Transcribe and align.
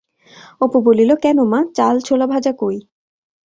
অপু 0.61 0.77
বলিল, 0.85 1.11
কেন 1.23 1.37
মা, 1.43 1.59
চাল-ছোলা 1.75 2.25
ভাজা 2.25 2.51
কই? 2.59 2.77